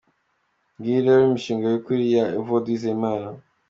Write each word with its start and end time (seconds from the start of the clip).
Ngiyi 0.77 1.01
rero 1.05 1.21
inshingano 1.31 1.71
y’ukuri 1.73 2.03
ya 2.15 2.25
Evode 2.39 2.67
Uwizeyimana. 2.69 3.27